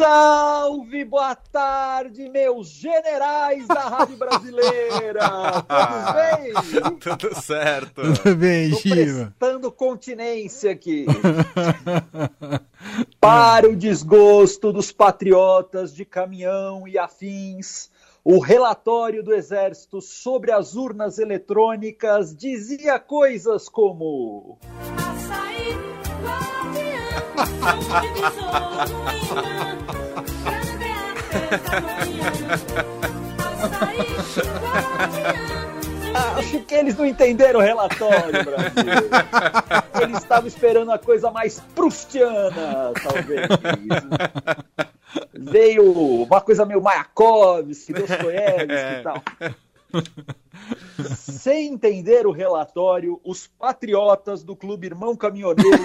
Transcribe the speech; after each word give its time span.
salve, 0.00 1.04
boa 1.04 1.34
tarde, 1.34 2.26
meus 2.30 2.70
generais 2.70 3.68
da 3.68 3.82
Rádio 3.82 4.16
Brasileira! 4.16 5.28
Tudo 5.68 6.14
bem? 6.14 6.54
Tudo 7.18 7.42
certo. 7.42 8.14
Tudo 8.14 8.34
bem, 8.34 8.70
Tô 8.70 8.80
prestando 8.80 9.70
continência 9.70 10.70
aqui. 10.72 11.04
Para 13.20 13.68
o 13.68 13.76
desgosto 13.76 14.72
dos 14.72 14.90
patriotas 14.90 15.94
de 15.94 16.06
caminhão 16.06 16.88
e 16.88 16.98
afins, 16.98 17.90
o 18.24 18.38
relatório 18.38 19.22
do 19.22 19.34
Exército 19.34 20.00
sobre 20.00 20.50
as 20.50 20.76
urnas 20.76 21.18
eletrônicas 21.18 22.34
dizia 22.34 22.98
coisas 22.98 23.68
como. 23.68 24.56
Açaí, 24.96 25.76
guardião, 26.22 27.10
Acho 36.36 36.60
que 36.60 36.74
eles 36.74 36.96
não 36.96 37.06
entenderam 37.06 37.60
o 37.60 37.62
relatório, 37.62 38.32
Brasil. 38.44 40.02
Eles 40.02 40.18
estavam 40.18 40.48
esperando 40.48 40.90
a 40.90 40.98
coisa 40.98 41.30
mais 41.30 41.60
prustiana, 41.74 42.92
talvez. 43.02 43.48
Veio 45.34 45.92
uma 46.22 46.40
coisa 46.40 46.64
meio 46.64 46.82
Mayakovsky, 46.82 47.92
Dostoiévski 47.92 49.00
e 49.00 49.02
tal. 49.02 49.22
Sem 51.16 51.68
entender 51.68 52.26
o 52.26 52.30
relatório, 52.32 53.20
os 53.24 53.46
patriotas 53.46 54.42
do 54.42 54.54
Clube 54.54 54.86
Irmão 54.86 55.16
Caminhoneiro 55.16 55.78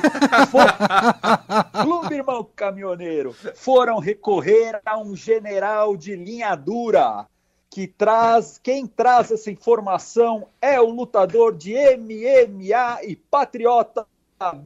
for- 0.49 0.75
Clube 1.83 2.15
Irmão 2.15 2.47
Caminhoneiro 2.55 3.33
foram 3.55 3.99
recorrer 3.99 4.79
a 4.85 4.97
um 4.99 5.15
general 5.15 5.95
de 5.95 6.15
linha 6.15 6.55
dura 6.55 7.25
que 7.69 7.87
traz, 7.87 8.59
quem 8.61 8.85
traz 8.87 9.31
essa 9.31 9.51
informação 9.51 10.47
é 10.61 10.79
o 10.79 10.89
lutador 10.89 11.55
de 11.55 11.73
MMA 11.97 13.03
e 13.03 13.15
patriota 13.15 14.05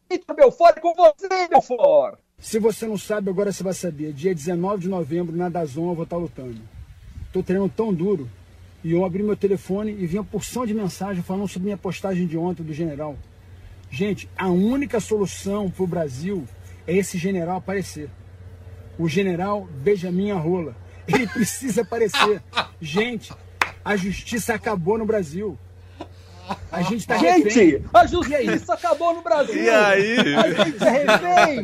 Vitor 0.09 0.35
Belfort 0.35 0.79
com 0.79 0.93
você, 0.93 1.47
Belfort. 1.47 2.17
Se 2.39 2.57
você 2.59 2.87
não 2.87 2.97
sabe, 2.97 3.29
agora 3.29 3.51
você 3.51 3.63
vai 3.63 3.73
saber. 3.73 4.13
Dia 4.13 4.33
19 4.33 4.83
de 4.83 4.87
novembro, 4.89 5.35
na 5.35 5.49
Dazon, 5.49 5.89
eu 5.89 5.95
vou 5.95 6.03
estar 6.05 6.17
lutando. 6.17 6.59
Tô 7.31 7.43
treinando 7.43 7.71
tão 7.75 7.93
duro. 7.93 8.27
E 8.83 8.93
eu 8.93 9.03
abri 9.03 9.21
meu 9.21 9.35
telefone 9.35 9.91
e 9.91 10.05
vi 10.05 10.17
uma 10.17 10.23
porção 10.23 10.65
de 10.65 10.73
mensagem 10.73 11.21
falando 11.21 11.47
sobre 11.47 11.65
minha 11.65 11.77
postagem 11.77 12.25
de 12.25 12.37
ontem 12.37 12.63
do 12.63 12.73
general. 12.73 13.17
Gente, 13.91 14.29
a 14.37 14.47
única 14.47 14.99
solução 14.99 15.69
pro 15.69 15.87
Brasil 15.87 16.47
é 16.87 16.95
esse 16.95 17.17
general 17.17 17.57
aparecer. 17.57 18.09
O 18.97 19.09
general 19.09 19.67
Benjamin 19.81 20.31
Arrola. 20.31 20.75
Ele 21.07 21.27
precisa 21.27 21.81
aparecer. 21.81 22.41
Gente, 22.79 23.33
a 23.83 23.95
justiça 23.95 24.53
acabou 24.53 24.97
no 24.97 25.05
Brasil. 25.05 25.57
A 26.71 26.81
gente 26.81 27.05
tá 27.05 27.17
refém. 27.17 27.49
Gente, 27.49 27.83
a 27.93 28.05
justiça 28.05 28.73
acabou 28.73 29.13
no 29.13 29.21
Brasil. 29.21 29.61
E 29.61 29.69
aí? 29.69 30.35
A 30.35 30.63
gente 30.63 30.83
é 30.83 30.89
refém. 30.89 31.61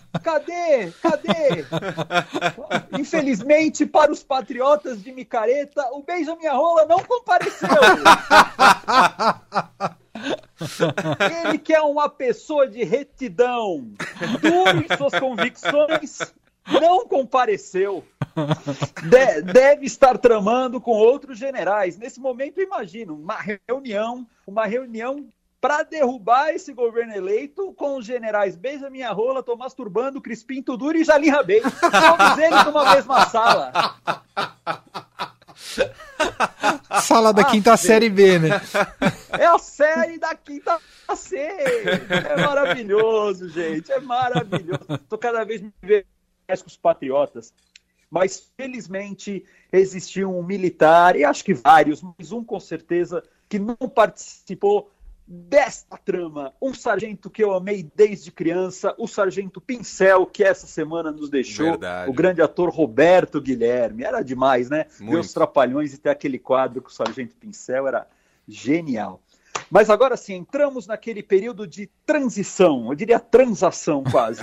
Cadê? 0.28 0.92
Cadê? 1.00 1.64
Infelizmente, 3.00 3.86
para 3.86 4.12
os 4.12 4.22
patriotas 4.22 5.02
de 5.02 5.10
micareta, 5.10 5.82
o 5.92 6.02
Benjamin 6.02 6.44
Arrola 6.44 6.84
não 6.84 6.98
compareceu. 7.02 7.68
Ele 11.46 11.58
que 11.58 11.72
é 11.72 11.80
uma 11.80 12.10
pessoa 12.10 12.68
de 12.68 12.84
retidão, 12.84 13.90
duro 14.42 14.84
em 14.84 14.96
suas 14.98 15.18
convicções, 15.18 16.18
não 16.78 17.06
compareceu. 17.08 18.04
De- 19.08 19.42
deve 19.50 19.86
estar 19.86 20.18
tramando 20.18 20.78
com 20.78 20.90
outros 20.90 21.38
generais. 21.38 21.96
Nesse 21.96 22.20
momento, 22.20 22.60
imagino 22.60 23.14
uma 23.14 23.38
reunião, 23.66 24.26
uma 24.46 24.66
reunião 24.66 25.26
para 25.60 25.82
derrubar 25.82 26.50
esse 26.50 26.72
governo 26.72 27.14
eleito 27.14 27.72
com 27.74 27.96
os 27.96 28.06
generais 28.06 28.54
Benjamin 28.54 29.02
Arrola, 29.02 29.42
Tomás 29.42 29.74
Turbando, 29.74 30.20
Crispim 30.20 30.62
Tuduro 30.62 30.96
e 30.96 31.04
Jalim 31.04 31.30
Rabei. 31.30 31.60
Todos 31.60 32.38
eles 32.38 32.64
numa 32.64 32.94
mesma 32.94 33.26
sala. 33.26 33.72
Sala 37.02 37.32
da 37.32 37.44
quinta 37.44 37.76
série 37.76 38.08
B, 38.08 38.38
né? 38.38 38.48
É 39.30 39.46
a 39.46 39.58
série 39.58 40.18
da 40.18 40.34
quinta 40.34 40.78
C. 41.16 41.36
É 41.36 42.36
maravilhoso, 42.36 43.48
gente. 43.48 43.90
É 43.90 44.00
maravilhoso. 44.00 44.98
Tô 45.08 45.18
cada 45.18 45.44
vez 45.44 45.60
me 45.60 45.72
vendo 45.82 46.06
mais 46.46 46.62
com 46.62 46.68
os 46.68 46.76
patriotas. 46.76 47.52
Mas 48.10 48.50
felizmente 48.56 49.44
existiu 49.70 50.34
um 50.34 50.42
militar, 50.42 51.14
e 51.14 51.24
acho 51.24 51.44
que 51.44 51.52
vários, 51.52 52.02
mas 52.02 52.32
um 52.32 52.42
com 52.42 52.58
certeza, 52.58 53.22
que 53.48 53.58
não 53.58 53.76
participou 53.76 54.90
desta 55.28 55.98
trama. 55.98 56.54
Um 56.60 56.72
sargento 56.72 57.28
que 57.28 57.44
eu 57.44 57.52
amei 57.52 57.86
desde 57.94 58.32
criança, 58.32 58.94
o 58.96 59.06
sargento 59.06 59.60
Pincel, 59.60 60.24
que 60.24 60.42
essa 60.42 60.66
semana 60.66 61.12
nos 61.12 61.28
deixou, 61.28 61.72
Verdade. 61.72 62.10
o 62.10 62.14
grande 62.14 62.40
ator 62.40 62.70
Roberto 62.70 63.40
Guilherme. 63.40 64.04
Era 64.04 64.22
demais, 64.22 64.70
né? 64.70 64.86
Ver 64.98 65.04
Muito. 65.04 65.20
os 65.20 65.32
Trapalhões 65.32 65.92
e 65.92 65.98
ter 65.98 66.08
aquele 66.08 66.38
quadro 66.38 66.80
com 66.80 66.88
o 66.88 66.92
sargento 66.92 67.36
Pincel 67.36 67.86
era 67.86 68.06
genial. 68.46 69.20
Mas 69.70 69.90
agora 69.90 70.16
sim, 70.16 70.34
entramos 70.34 70.86
naquele 70.86 71.22
período 71.22 71.66
de 71.66 71.90
transição, 72.06 72.88
eu 72.88 72.94
diria 72.94 73.20
transação 73.20 74.02
quase. 74.02 74.40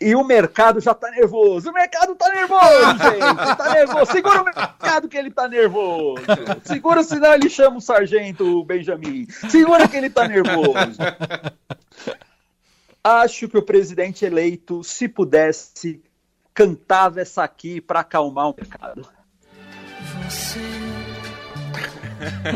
E, 0.00 0.08
e 0.10 0.16
o 0.16 0.24
mercado 0.24 0.80
já 0.80 0.92
tá 0.92 1.10
nervoso. 1.10 1.70
O 1.70 1.72
mercado 1.72 2.14
tá 2.16 2.28
nervoso, 2.28 2.98
gente. 2.98 3.56
Tá 3.56 3.72
nervoso. 3.72 4.12
Segura 4.12 4.42
o 4.42 4.44
mercado 4.44 5.08
que 5.08 5.16
ele 5.16 5.30
tá 5.30 5.48
nervoso. 5.48 6.22
Segura, 6.64 7.02
senão 7.04 7.34
ele 7.34 7.48
chama 7.48 7.76
o 7.76 7.80
sargento 7.80 8.64
Benjamin. 8.64 9.26
Segura 9.48 9.86
que 9.86 9.96
ele 9.96 10.10
tá 10.10 10.26
nervoso. 10.26 10.98
Acho 13.02 13.48
que 13.48 13.56
o 13.56 13.62
presidente 13.62 14.24
eleito, 14.24 14.82
se 14.82 15.08
pudesse, 15.08 16.02
cantava 16.52 17.20
essa 17.20 17.44
aqui 17.44 17.80
para 17.80 18.00
acalmar 18.00 18.50
o 18.50 18.54
mercado. 18.56 19.08
Você 20.24 20.85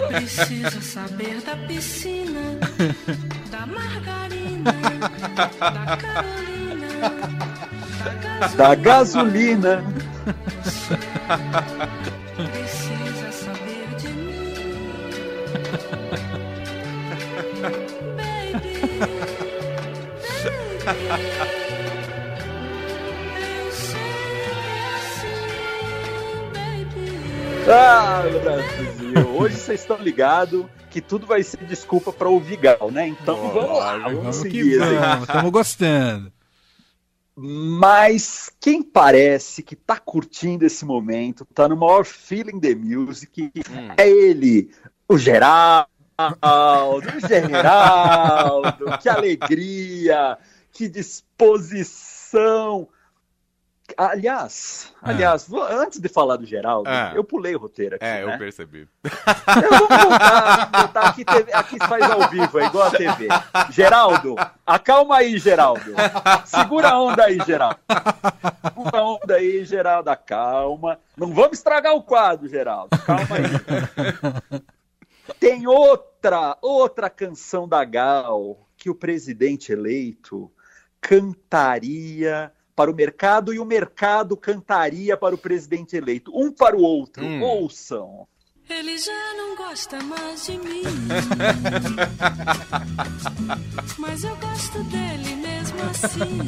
precisa 0.09 0.81
saber 0.81 1.41
da 1.44 1.56
piscina, 1.66 2.59
da 3.50 3.66
margarina, 3.66 4.72
da 5.59 5.97
Carolina, 5.97 6.88
Da 8.56 8.75
gasolina. 8.75 9.82
Precisa 10.62 12.19
Ah, 27.69 28.22
Brasil. 28.43 29.28
Hoje 29.37 29.56
vocês 29.56 29.81
estão 29.81 29.97
ligados 29.98 30.66
que 30.91 31.00
tudo 31.00 31.26
vai 31.26 31.43
ser 31.43 31.65
desculpa 31.65 32.12
para 32.12 32.28
o 32.28 32.41
Vigal, 32.41 32.91
né? 32.91 33.06
Então 33.06 33.37
vamos 33.50 33.78
lá, 33.78 33.98
vamos, 33.98 34.19
Vamos 34.19 34.37
que 34.38 34.43
seguir. 34.43 34.82
assim. 34.82 34.94
vamos, 34.97 35.28
estamos 35.28 35.50
gostando. 35.50 36.32
Mas 37.37 38.50
quem 38.60 38.82
parece 38.82 39.62
que 39.62 39.77
tá 39.77 39.98
curtindo 39.98 40.66
esse 40.66 40.84
momento, 40.84 41.45
tá 41.54 41.68
no 41.68 41.77
maior 41.77 42.04
feeling 42.04 42.60
the 42.60 42.74
music, 42.74 43.51
é 43.97 44.09
ele, 44.09 44.71
o 45.09 45.16
Geraldo, 45.16 45.89
o 46.18 47.28
Geraldo, 47.28 48.98
que 49.01 49.09
alegria, 49.09 50.36
que 50.72 50.89
disposição. 50.89 52.89
Aliás, 54.02 54.94
aliás, 55.02 55.47
vou- 55.47 55.62
antes 55.62 56.00
de 56.00 56.08
falar 56.08 56.36
do 56.36 56.47
Geraldo, 56.47 56.88
Ah. 56.88 57.12
eu 57.14 57.22
pulei 57.22 57.54
o 57.54 57.58
roteiro 57.58 57.97
aqui, 57.97 58.04
É, 58.04 58.24
né? 58.24 58.34
eu 58.34 58.38
percebi. 58.38 58.88
Eu 59.04 59.78
vou 59.78 59.88
voltar, 59.88 60.66
botar 60.70 61.00
aqui, 61.02 61.22
TV, 61.22 61.52
aqui 61.52 61.76
faz 61.86 62.10
ao 62.10 62.26
vivo, 62.30 62.58
é 62.60 62.64
igual 62.64 62.86
a 62.86 62.91
TV. 62.91 63.28
Geraldo, 63.70 64.36
acalma 64.66 65.18
aí, 65.18 65.36
Geraldo. 65.38 65.92
Segura 66.47 66.88
a 66.92 66.98
onda 67.02 67.24
aí, 67.24 67.38
Geraldo. 67.44 67.78
Segura 68.64 68.98
a 68.98 69.04
onda 69.04 69.34
aí, 69.34 69.64
Geraldo, 69.66 70.10
calma. 70.24 70.98
Não 71.14 71.34
vamos 71.34 71.58
estragar 71.58 71.92
o 71.94 72.02
quadro, 72.02 72.48
Geraldo. 72.48 72.97
Calma 73.04 73.36
aí. 73.36 74.62
Tem 75.38 75.66
outra, 75.66 76.56
outra 76.62 77.10
canção 77.10 77.68
da 77.68 77.84
Gal 77.84 78.66
que 78.78 78.88
o 78.88 78.94
presidente 78.94 79.72
eleito 79.72 80.50
cantaria 81.02 82.50
para 82.75 82.91
o 82.91 82.95
mercado 82.95 83.53
e 83.53 83.59
o 83.59 83.65
mercado 83.65 84.37
cantaria 84.37 85.17
para 85.17 85.34
o 85.34 85.39
presidente 85.39 85.97
eleito. 85.97 86.31
Um 86.34 86.53
para 86.53 86.77
o 86.77 86.83
outro. 86.83 87.25
Hum. 87.25 87.43
Ouçam. 87.43 88.27
Ele 88.69 88.99
já 88.99 89.34
não 89.37 89.57
gosta 89.57 90.01
mais 90.05 90.47
de 90.47 90.57
mim. 90.59 90.83
Mas 93.99 94.22
eu 94.22 94.37
gosto 94.37 94.84
dele 94.84 95.34
mesmo 95.34 95.78
assim. 95.91 96.39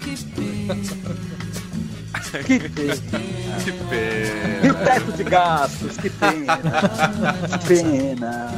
Que 0.00 0.16
pena. 0.34 0.74
Que 2.44 2.68
pena. 2.68 2.96
Que 3.64 3.72
pena. 3.72 4.66
E 4.66 4.70
o 4.70 4.74
teto 4.74 5.12
de 5.12 5.24
gastos, 5.24 5.96
que 5.96 6.10
pena. 6.10 6.58
Que 7.58 7.66
pena. 7.66 8.52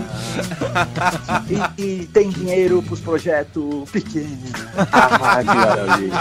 E, 1.79 1.83
e 1.83 2.07
tem 2.07 2.31
dinheiro 2.31 2.83
para 2.83 2.95
os 2.95 3.01
projetos 3.01 3.89
pequenos. 3.91 4.53
Ah, 4.77 5.41
que 5.41 5.55
maravilha. 5.55 6.15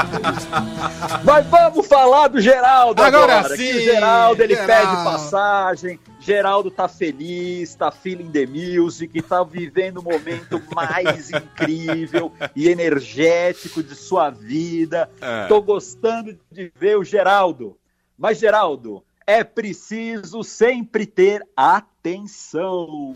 Mas 1.24 1.46
vamos 1.48 1.88
falar 1.88 2.28
do 2.28 2.40
Geraldo 2.42 3.02
agora. 3.02 3.40
Agora 3.40 3.58
que 3.58 3.72
sim, 3.72 3.78
o 3.78 3.82
Geraldo 3.82 4.44
ele 4.44 4.56
Geraldo. 4.56 4.92
pede 4.92 5.04
passagem. 5.04 6.00
Geraldo 6.20 6.70
tá 6.72 6.88
feliz, 6.88 7.76
tá 7.76 7.92
feeling 7.92 8.32
the 8.32 8.46
music, 8.46 9.22
tá 9.22 9.44
vivendo 9.44 9.98
o 9.98 10.04
momento 10.04 10.62
mais 10.76 11.30
incrível 11.32 12.32
e 12.56 12.68
energético 12.68 13.82
de 13.84 13.96
sua 13.96 14.30
vida. 14.30 15.10
É. 15.22 15.48
Tô 15.48 15.62
gostando 15.62 16.38
de 16.52 16.72
ver 16.76 16.98
o 16.98 17.04
Geraldo. 17.04 17.78
Mas, 18.18 18.40
Geraldo, 18.40 19.04
é 19.26 19.44
preciso 19.44 20.44
sempre 20.44 21.06
ter 21.06 21.44
atenção. 21.56 23.16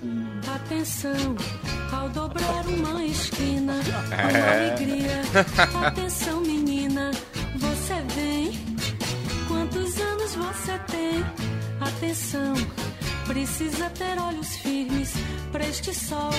Atenção, 0.55 1.35
ao 1.91 2.07
dobrar 2.09 2.65
uma 2.67 3.03
esquina, 3.05 3.73
É. 4.11 4.29
uma 4.29 4.51
alegria. 4.51 5.21
Atenção, 5.87 6.41
menina, 6.41 7.11
você 7.55 7.93
vem. 8.13 8.51
Quantos 9.47 9.99
anos 9.99 10.35
você 10.35 10.77
tem? 10.91 11.70
Atenção, 11.81 12.53
precisa 13.27 13.89
ter 13.89 14.19
olhos 14.21 14.55
firmes 14.57 15.13
para 15.51 15.65
este 15.67 15.93
sol, 15.93 16.29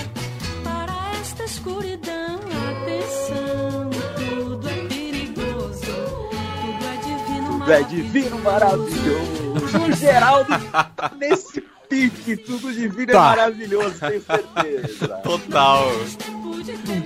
para 0.63 0.93
esta 1.21 1.43
escuridão. 1.43 2.39
Atenção, 2.71 3.89
tudo 4.17 4.69
é 4.69 4.87
perigoso, 4.87 5.81
tudo 5.81 6.85
é 6.85 6.97
divino, 7.03 7.59
Tudo 7.59 7.71
é 7.71 7.83
divino, 7.83 8.39
maravilhoso. 8.39 9.53
O 9.87 9.91
Geraldo 9.95 10.49
tá 10.71 11.11
nesse 11.17 11.61
pique, 11.89 12.37
tudo 12.37 12.71
divino 12.73 13.11
é 13.11 13.13
Tá. 13.13 13.19
maravilhoso, 13.21 13.95
tenho 13.99 14.21
certeza. 14.23 15.07
Total. 15.23 15.87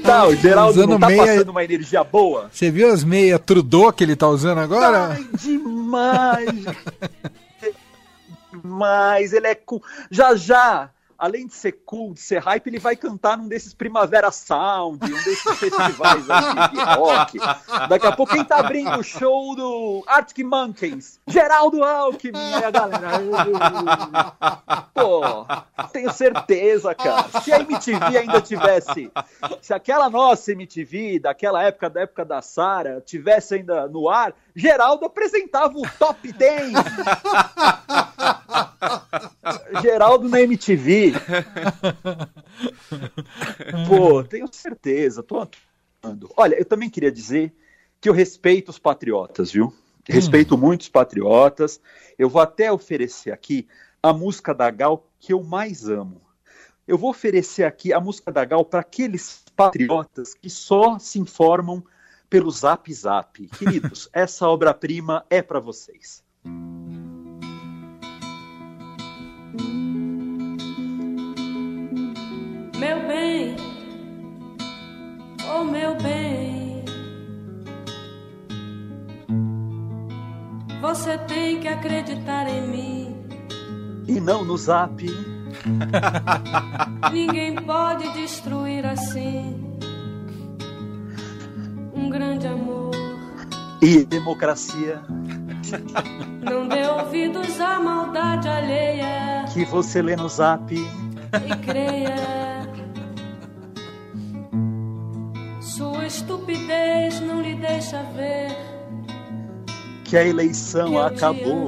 Tá, 0.03 0.27
o 0.27 0.35
Geraldo 0.35 0.77
não 0.79 0.85
Usando 0.85 0.99
tá 0.99 1.07
meia- 1.07 1.25
passando 1.25 1.49
uma 1.49 1.63
energia 1.63 2.03
boa? 2.03 2.49
Você 2.53 2.69
viu 2.69 2.91
as 2.93 3.03
meias 3.03 3.39
Trudeau 3.43 3.91
que 3.91 4.03
ele 4.03 4.15
tá 4.15 4.27
usando 4.27 4.59
agora? 4.59 5.13
Ai, 5.13 5.25
demais! 5.41 6.65
demais! 8.67 9.33
Ele 9.33 9.47
é 9.47 9.55
cool. 9.55 9.81
Já 10.11 10.35
já, 10.35 10.89
além 11.17 11.47
de 11.47 11.53
ser 11.53 11.71
cool, 11.85 12.13
de 12.13 12.19
ser 12.19 12.39
hype, 12.39 12.67
ele 12.67 12.79
vai 12.79 12.95
cantar 12.95 13.37
num 13.37 13.47
desses 13.47 13.73
Primavera 13.73 14.29
Sound, 14.31 15.03
um 15.03 15.23
desses 15.23 15.57
festivais 15.57 16.29
aqui 16.29 16.75
de 16.75 16.83
rock. 16.83 17.39
Daqui 17.89 18.05
a 18.05 18.11
pouco, 18.11 18.33
quem 18.33 18.43
tá 18.43 18.57
abrindo 18.57 18.99
o 18.99 19.03
show 19.03 19.55
do 19.55 20.03
Arctic 20.05 20.45
Monkeys? 20.45 21.19
Geraldo 21.25 21.83
Alckmin, 21.83 22.53
a 22.53 22.69
galera. 22.69 23.19
Pô, 24.93 25.45
tenho 25.91 26.11
certeza, 26.11 26.93
cara. 26.93 27.41
Se 27.41 27.51
a 27.51 27.59
MTV 27.61 28.17
ainda 28.17 28.41
tivesse. 28.41 29.11
Se 29.61 29.73
aquela 29.73 30.09
nossa 30.09 30.51
MTV, 30.51 31.19
daquela 31.19 31.63
época, 31.63 31.89
da 31.89 32.01
época 32.01 32.25
da 32.25 32.41
Sara, 32.41 33.01
tivesse 33.01 33.55
ainda 33.55 33.87
no 33.87 34.07
ar, 34.09 34.33
Geraldo 34.57 35.05
apresentava 35.05 35.77
o 35.77 35.83
Top 35.99 36.19
10. 36.33 36.73
Geraldo 39.83 40.27
na 40.27 40.41
MTV. 40.41 41.13
Pô, 43.87 44.23
tenho 44.23 44.51
certeza. 44.51 45.21
Tô 45.21 45.47
atuando. 46.01 46.33
Olha, 46.35 46.55
eu 46.55 46.65
também 46.65 46.89
queria 46.89 47.11
dizer 47.11 47.53
que 48.01 48.09
eu 48.09 48.13
respeito 48.13 48.69
os 48.69 48.79
patriotas, 48.79 49.51
viu? 49.51 49.71
Respeito 50.09 50.57
muito 50.57 50.81
os 50.81 50.89
patriotas. 50.89 51.79
Eu 52.17 52.27
vou 52.27 52.41
até 52.41 52.71
oferecer 52.71 53.31
aqui 53.31 53.67
a 54.01 54.11
música 54.11 54.55
da 54.55 54.71
Gal 54.71 55.07
que 55.19 55.33
eu 55.33 55.43
mais 55.43 55.87
amo. 55.87 56.19
Eu 56.87 56.97
vou 56.97 57.11
oferecer 57.11 57.63
aqui 57.63 57.93
a 57.93 57.99
música 57.99 58.31
da 58.31 58.43
Gal 58.43 58.65
para 58.65 58.79
aqueles 58.79 59.43
patriotas 59.55 60.33
que 60.33 60.49
só 60.49 60.97
se 60.97 61.19
informam 61.19 61.83
pelo 62.29 62.51
Zap 62.51 62.93
Zap. 62.93 63.47
Queridos, 63.47 64.09
essa 64.13 64.47
obra-prima 64.47 65.25
é 65.29 65.41
para 65.41 65.59
vocês. 65.59 66.23
Meu 72.77 73.07
bem, 73.07 73.55
oh 75.51 75.63
meu 75.63 75.97
bem, 75.97 76.85
você 80.79 81.17
tem 81.19 81.59
que 81.59 81.67
acreditar 81.67 82.47
em 82.47 82.67
mim. 82.67 83.15
E 84.07 84.21
não 84.21 84.45
no 84.45 84.57
Zap. 84.57 85.03
Ninguém 87.11 87.55
pode 87.55 88.13
destruir 88.13 88.85
assim 88.85 89.66
um 92.07 92.09
grande 92.09 92.47
amor. 92.47 92.91
E 93.81 94.03
democracia 94.05 95.01
Não 96.41 96.67
dê 96.67 96.87
ouvidos 96.87 97.59
à 97.59 97.79
maldade 97.79 98.47
alheia 98.47 99.45
que 99.53 99.65
você 99.65 100.01
lê 100.01 100.15
no 100.15 100.27
Zap. 100.29 100.73
e 100.73 101.55
creia. 101.65 102.15
Sua 105.61 106.05
estupidez 106.07 107.19
não 107.21 107.41
lhe 107.41 107.55
deixa 107.55 108.01
ver. 108.15 108.55
que 110.05 110.15
a 110.17 110.23
eleição 110.25 110.93
Eu 110.93 111.09
te 111.09 111.15
acabou. 111.15 111.67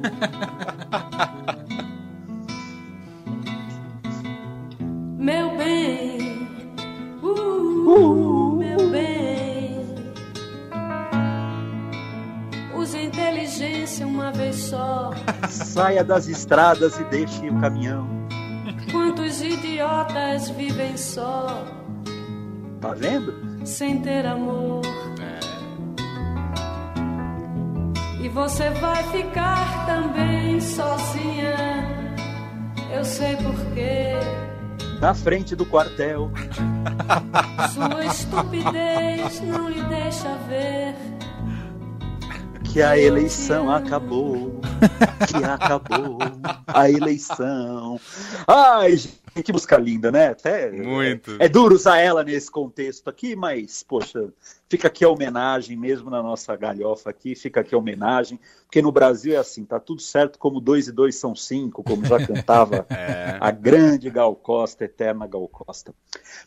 inteligência 12.98 14.06
uma 14.06 14.32
vez 14.32 14.56
só. 14.56 15.10
Saia 15.48 16.02
das 16.04 16.28
estradas 16.28 16.98
e 16.98 17.04
deixe 17.04 17.48
o 17.48 17.60
caminhão. 17.60 18.08
Quantos 18.90 19.40
idiotas 19.40 20.50
vivem 20.50 20.96
só, 20.96 21.64
Tá 22.80 22.92
vendo? 22.94 23.64
sem 23.66 24.00
ter 24.00 24.24
amor? 24.26 24.80
E 28.22 28.28
você 28.28 28.68
vai 28.70 29.02
ficar 29.04 29.86
também 29.86 30.60
sozinha. 30.60 31.54
Eu 32.92 33.04
sei 33.04 33.34
porquê. 33.36 34.12
Na 35.00 35.14
frente 35.14 35.56
do 35.56 35.64
quartel. 35.64 36.30
Sua 37.72 38.04
estupidez 38.04 39.40
não 39.40 39.68
lhe 39.70 39.82
deixa 39.84 40.28
ver. 40.48 40.94
Que 42.72 42.82
a 42.82 42.96
eleição 42.96 43.70
acabou. 43.70 44.60
Que 45.28 45.44
acabou 45.44 46.18
a 46.68 46.88
eleição. 46.88 47.98
Ai, 48.46 48.96
gente, 48.96 49.42
que 49.42 49.52
música 49.52 49.76
linda, 49.76 50.12
né? 50.12 50.28
Até, 50.28 50.70
Muito. 50.70 51.32
É, 51.40 51.46
é 51.46 51.48
duro 51.48 51.74
usar 51.74 51.98
ela 51.98 52.22
nesse 52.22 52.48
contexto 52.50 53.08
aqui, 53.10 53.34
mas, 53.34 53.82
poxa, 53.82 54.32
fica 54.68 54.86
aqui 54.86 55.04
a 55.04 55.08
homenagem, 55.08 55.76
mesmo 55.76 56.10
na 56.10 56.22
nossa 56.22 56.54
galhofa 56.54 57.10
aqui, 57.10 57.34
fica 57.34 57.60
aqui 57.60 57.74
a 57.74 57.78
homenagem, 57.78 58.38
porque 58.66 58.80
no 58.80 58.92
Brasil 58.92 59.34
é 59.34 59.38
assim, 59.38 59.64
tá 59.64 59.80
tudo 59.80 60.00
certo 60.00 60.38
como 60.38 60.60
dois 60.60 60.86
e 60.86 60.92
dois 60.92 61.16
são 61.16 61.34
cinco, 61.34 61.82
como 61.82 62.04
já 62.06 62.24
cantava 62.24 62.86
É. 62.90 63.36
a 63.40 63.50
grande 63.50 64.08
Gal 64.10 64.34
Costa, 64.36 64.84
eterna 64.84 65.26
Gal 65.26 65.48
Costa. 65.48 65.92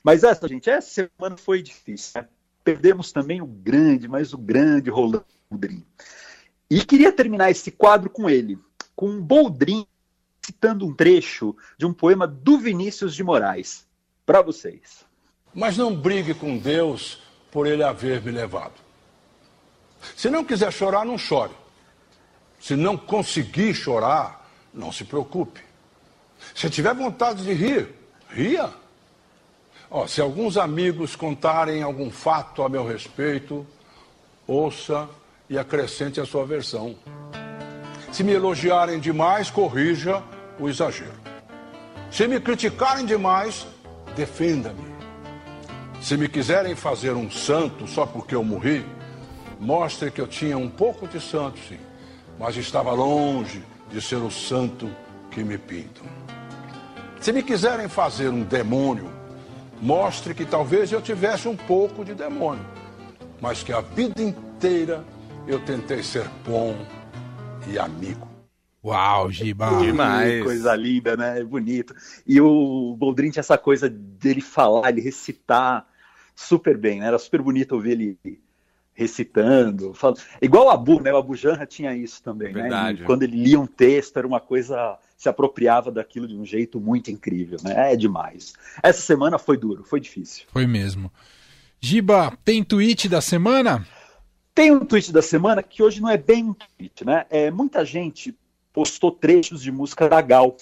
Mas 0.01 0.23
essa, 0.23 0.47
gente, 0.47 0.69
essa 0.69 0.89
semana 0.89 1.35
foi 1.35 1.61
difícil. 1.61 2.21
né? 2.21 2.27
Perdemos 2.63 3.11
também 3.11 3.41
o 3.41 3.45
grande, 3.45 4.07
mas 4.07 4.33
o 4.33 4.37
grande 4.37 4.89
Rolando 4.89 5.25
Boldrin. 5.53 5.85
E 6.69 6.83
queria 6.83 7.11
terminar 7.11 7.51
esse 7.51 7.71
quadro 7.71 8.09
com 8.09 8.29
ele, 8.29 8.57
com 8.95 9.21
Boldrin 9.21 9.85
citando 10.45 10.85
um 10.85 10.93
trecho 10.93 11.55
de 11.77 11.85
um 11.85 11.93
poema 11.93 12.27
do 12.27 12.57
Vinícius 12.57 13.15
de 13.15 13.23
Moraes. 13.23 13.87
Para 14.25 14.41
vocês. 14.41 15.05
Mas 15.53 15.77
não 15.77 15.95
brigue 15.95 16.33
com 16.33 16.57
Deus 16.57 17.21
por 17.51 17.67
ele 17.67 17.83
haver 17.83 18.21
me 18.21 18.31
levado. 18.31 18.73
Se 20.15 20.29
não 20.29 20.43
quiser 20.43 20.71
chorar, 20.71 21.05
não 21.05 21.17
chore. 21.17 21.53
Se 22.59 22.75
não 22.75 22.97
conseguir 22.97 23.73
chorar, 23.73 24.49
não 24.73 24.91
se 24.91 25.03
preocupe. 25.03 25.61
Se 26.55 26.69
tiver 26.69 26.93
vontade 26.95 27.43
de 27.43 27.53
rir, 27.53 27.89
ria. 28.29 28.73
Se 30.07 30.21
alguns 30.21 30.57
amigos 30.57 31.15
contarem 31.15 31.83
algum 31.83 32.09
fato 32.09 32.63
a 32.63 32.69
meu 32.69 32.85
respeito, 32.85 33.67
ouça 34.47 35.07
e 35.53 35.57
acrescente 35.59 36.19
a 36.19 36.25
sua 36.25 36.47
versão. 36.47 36.95
Se 38.11 38.23
me 38.23 38.31
elogiarem 38.31 38.99
demais, 38.99 39.51
corrija 39.51 40.23
o 40.59 40.67
exagero. 40.67 41.13
Se 42.09 42.27
me 42.27 42.39
criticarem 42.39 43.05
demais, 43.05 43.67
defenda-me. 44.15 44.83
Se 46.01 46.17
me 46.17 46.27
quiserem 46.27 46.75
fazer 46.75 47.11
um 47.11 47.29
santo 47.29 47.85
só 47.85 48.03
porque 48.03 48.33
eu 48.33 48.43
morri, 48.43 48.83
mostre 49.59 50.09
que 50.09 50.19
eu 50.19 50.25
tinha 50.25 50.57
um 50.57 50.67
pouco 50.67 51.07
de 51.07 51.21
santo, 51.21 51.59
sim, 51.69 51.77
mas 52.39 52.57
estava 52.57 52.91
longe 52.91 53.63
de 53.91 54.01
ser 54.01 54.15
o 54.15 54.31
santo 54.31 54.89
que 55.29 55.43
me 55.43 55.59
pintam. 55.59 56.05
Se 57.21 57.31
me 57.31 57.43
quiserem 57.43 57.87
fazer 57.87 58.29
um 58.29 58.41
demônio, 58.41 59.07
mostre 59.79 60.33
que 60.33 60.45
talvez 60.45 60.91
eu 60.91 60.99
tivesse 60.99 61.47
um 61.47 61.55
pouco 61.55 62.03
de 62.03 62.15
demônio, 62.15 62.65
mas 63.39 63.61
que 63.61 63.71
a 63.71 63.81
vida 63.81 64.19
inteira 64.19 65.03
eu 65.47 65.59
tentei 65.59 66.01
ser 66.01 66.27
bom 66.45 66.75
e 67.67 67.77
amigo. 67.77 68.27
Uau, 68.83 69.31
Giba. 69.31 69.79
Demais. 69.79 70.43
Coisa 70.43 70.75
linda, 70.75 71.15
né? 71.15 71.39
É 71.39 71.43
bonito. 71.43 71.95
E 72.27 72.39
o 72.41 72.95
Boldrin 72.97 73.31
tinha 73.31 73.41
essa 73.41 73.57
coisa 73.57 73.89
dele 73.89 74.41
falar, 74.41 74.89
ele 74.89 75.01
recitar 75.01 75.87
super 76.35 76.77
bem, 76.77 76.99
né? 76.99 77.07
Era 77.07 77.17
super 77.17 77.41
bonito 77.41 77.73
ouvir 77.73 77.91
ele 77.91 78.17
recitando. 78.93 79.93
Fal... 79.93 80.13
Igual 80.41 80.67
o 80.67 80.69
Abu, 80.69 81.01
né? 81.01 81.13
O 81.13 81.17
Abu 81.17 81.35
Janra 81.35 81.65
tinha 81.65 81.95
isso 81.95 82.21
também, 82.21 82.53
Verdade. 82.53 82.99
né? 82.99 83.03
E 83.03 83.05
quando 83.05 83.23
ele 83.23 83.41
lia 83.41 83.59
um 83.59 83.67
texto, 83.67 84.17
era 84.17 84.27
uma 84.27 84.39
coisa. 84.39 84.97
se 85.17 85.29
apropriava 85.29 85.91
daquilo 85.91 86.27
de 86.27 86.35
um 86.35 86.45
jeito 86.45 86.79
muito 86.79 87.09
incrível, 87.09 87.57
né? 87.63 87.93
É 87.93 87.95
demais. 87.95 88.53
Essa 88.81 89.01
semana 89.01 89.37
foi 89.37 89.57
duro, 89.57 89.83
foi 89.83 89.99
difícil. 89.99 90.45
Foi 90.51 90.67
mesmo. 90.67 91.11
Giba, 91.79 92.37
tem 92.43 92.63
tweet 92.63 93.07
da 93.09 93.21
semana? 93.21 93.85
Tem 94.53 94.71
um 94.71 94.85
tweet 94.85 95.11
da 95.11 95.21
semana 95.21 95.63
que 95.63 95.81
hoje 95.81 96.01
não 96.01 96.09
é 96.09 96.17
bem 96.17 96.43
um 96.43 96.53
tweet, 96.53 97.05
né? 97.05 97.25
É, 97.29 97.49
muita 97.49 97.83
gente 97.83 98.37
postou 98.71 99.11
trechos 99.11 99.61
de 99.61 99.71
música 99.71 100.07
da 100.07 100.21
Gal 100.21 100.55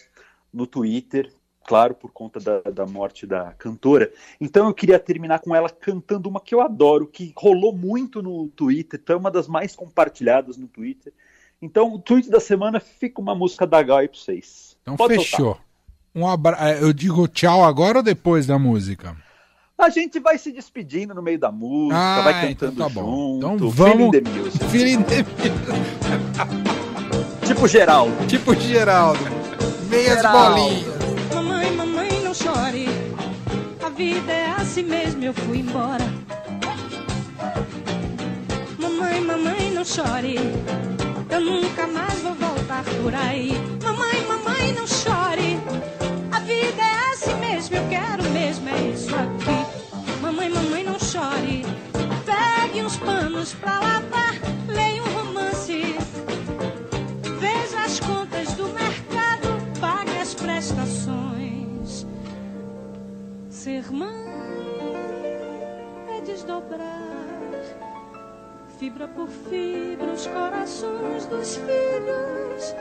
no 0.54 0.66
Twitter, 0.66 1.32
claro, 1.66 1.94
por 1.94 2.12
conta 2.12 2.40
da, 2.40 2.62
da 2.72 2.86
morte 2.86 3.26
da 3.26 3.54
cantora. 3.54 4.12
Então 4.40 4.68
eu 4.68 4.74
queria 4.74 5.00
terminar 5.00 5.40
com 5.40 5.56
ela 5.56 5.70
cantando 5.70 6.30
uma 6.30 6.40
que 6.40 6.56
eu 6.56 6.62
adoro, 6.62 7.08
que 7.08 7.34
rolou 7.36 7.76
muito 7.76 8.22
no 8.22 8.48
Twitter, 8.50 9.00
então 9.02 9.16
é 9.16 9.20
uma 9.20 9.32
das 9.32 9.48
mais 9.48 9.76
compartilhadas 9.76 10.58
no 10.58 10.68
Twitter. 10.68 11.14
Então 11.62 11.94
o 11.94 12.00
tweet 12.00 12.30
da 12.30 12.40
semana 12.40 12.80
fica 12.80 13.22
uma 13.22 13.36
música 13.36 13.68
da 13.68 13.82
Gal 13.84 14.00
aí 14.00 14.08
pra 14.08 14.18
vocês. 14.18 14.78
Então 14.82 14.96
Pode 14.96 15.16
fechou. 15.16 15.58
Um 16.14 16.28
abra... 16.28 16.58
eh, 16.60 16.82
Eu 16.82 16.92
digo 16.92 17.28
tchau 17.28 17.64
agora 17.64 18.00
ou 18.00 18.04
depois 18.04 18.46
da 18.48 18.58
música? 18.58 19.16
A 19.78 19.90
gente 19.90 20.20
vai 20.20 20.38
se 20.38 20.52
despedindo 20.52 21.14
no 21.16 21.22
meio 21.24 21.40
da 21.40 21.52
música, 21.52 21.98
Ah, 21.98 22.22
vai 22.22 22.52
então 22.52 22.70
cantando 22.70 22.84
tá 22.84 22.90
bom. 23.02 23.40
junto. 23.42 23.56
Então 23.56 23.72
feeling 23.72 23.98
vamos- 23.98 24.12
the 24.12 24.22
music. 24.30 24.66
Feeling 24.66 25.04
the- 25.04 25.26
Tipo 27.48 27.68
Geraldo. 27.68 28.28
Tipo 28.28 28.54
Geraldo. 28.56 29.20
Meias 29.90 30.16
Geraldo. 30.18 30.56
bolinhas. 30.62 31.34
Mamãe, 31.34 31.72
mamãe, 31.72 32.22
não 32.24 32.34
chore. 32.34 32.88
A 33.84 33.90
vida 33.90 34.32
é 34.32 34.52
assim 34.52 34.84
mesmo, 34.84 35.24
eu 35.24 35.34
fui 35.34 35.60
embora. 35.60 36.06
Mamãe, 38.80 39.20
mamãe, 39.22 39.72
não 39.74 39.84
chore. 39.84 40.36
Eu 41.30 41.42
nunca 41.42 41.88
mais 41.88 42.20
vou 42.22 42.34
voltar 42.36 42.84
por 43.02 43.14
aí. 43.16 43.52
Mamãe, 43.84 44.22
mamãe, 44.28 44.74
não 44.74 44.86
chore. 44.88 45.60
A 46.32 46.40
vida 46.40 46.82
é 46.82 47.14
assim 47.14 47.34
mesmo, 47.40 47.76
eu 47.78 47.88
quero 47.90 48.24
mesmo, 48.32 48.70
é 48.70 48.82
isso 48.94 49.10
aqui. 49.16 49.61
Uns 52.92 52.98
panos 52.98 53.54
pra 53.54 53.80
lavar, 53.80 54.36
leia 54.68 55.02
um 55.02 55.14
romance. 55.14 55.96
Veja 57.40 57.86
as 57.86 58.02
contas 58.02 58.54
do 58.56 58.68
mercado, 58.68 59.48
pague 59.80 60.18
as 60.18 60.34
prestações. 60.34 62.06
Ser 63.50 63.90
mãe 63.94 64.10
é 66.18 66.22
desdobrar, 66.26 67.56
fibra 68.78 69.08
por 69.08 69.30
fibra, 69.30 70.12
os 70.12 70.28
corações 70.28 71.26
dos 71.28 71.56
filhos. 71.56 72.76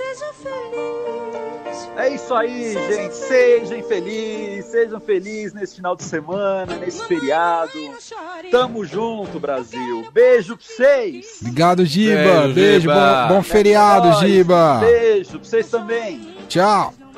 Seja 0.00 0.32
feliz. 0.32 1.90
É 1.96 2.08
isso 2.08 2.34
aí, 2.34 2.72
gente. 2.72 3.14
Sejam 3.14 3.82
felizes, 3.82 4.64
sejam 4.70 5.00
felizes 5.00 5.52
nesse 5.52 5.76
final 5.76 5.94
de 5.94 6.02
semana, 6.04 6.76
nesse 6.76 6.98
Mamãe, 7.02 7.08
feriado. 7.18 7.72
Tamo 8.50 8.84
junto, 8.84 9.38
Brasil. 9.38 10.08
Beijo 10.12 10.56
pra 10.56 10.64
vocês. 10.66 11.38
Obrigado, 11.42 11.84
Giba. 11.84 12.14
Beijo, 12.42 12.54
Beijo, 12.54 12.80
Giba. 12.82 13.26
bom, 13.28 13.34
bom 13.36 13.42
feriado, 13.42 14.08
É. 14.08 14.12
Giba. 14.26 14.78
Beijo 14.80 15.30
pra 15.32 15.44
vocês 15.48 15.68
também. 15.70 16.36
Tchau. 16.48 16.94
Não 16.98 17.10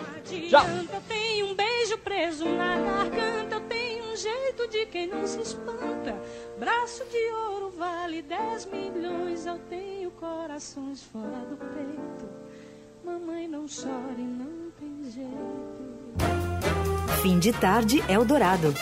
Tchau. 0.48 0.66
tenho 1.08 1.46
um 1.46 1.54
beijo 1.54 1.98
preso 1.98 2.44
na 2.46 2.76
garganta, 2.76 3.54
eu 3.56 3.60
tenho 3.60 4.12
um 4.12 4.16
jeito 4.16 4.66
de 4.68 4.86
quem 4.86 5.06
não 5.06 5.26
se 5.26 5.40
espanta. 5.40 6.16
Braço 6.58 7.04
de 7.10 7.32
ouro 7.50 7.72
vale 7.78 8.22
10 8.22 8.66
milhões, 8.66 9.46
eu 9.46 9.58
tenho 9.68 10.10
corações 10.12 11.02
fora 11.02 11.44
do 11.48 11.56
peito. 11.56 12.42
Mamãe 13.04 13.48
não 13.48 13.66
chore, 13.66 14.22
não 14.22 14.70
tem 14.78 15.10
jeito. 15.10 15.32
Fim 17.22 17.38
de 17.38 17.52
tarde 17.52 18.02
Eldorado. 18.08 18.74